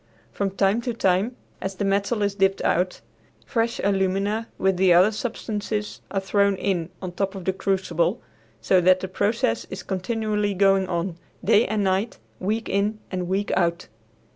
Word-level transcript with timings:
From 0.31 0.49
time 0.49 0.81
to 0.81 0.95
time, 0.95 1.35
as 1.61 1.75
the 1.75 1.85
metal 1.85 2.23
is 2.23 2.33
dipped 2.33 2.63
out, 2.63 3.01
fresh 3.45 3.79
alumina 3.83 4.47
with 4.57 4.77
the 4.77 4.91
other 4.95 5.11
substances 5.11 6.01
are 6.09 6.19
thrown 6.19 6.55
in 6.55 6.89
on 7.03 7.11
top 7.11 7.35
of 7.35 7.45
the 7.45 7.53
crucible, 7.53 8.19
so 8.61 8.81
that 8.81 9.01
the 9.01 9.07
process 9.07 9.65
is 9.69 9.83
continually 9.83 10.55
going 10.55 10.87
on, 10.87 11.17
day 11.45 11.67
and 11.67 11.83
night, 11.83 12.17
week 12.39 12.67
in 12.67 12.97
and 13.11 13.27
week 13.27 13.51
out. 13.55 13.89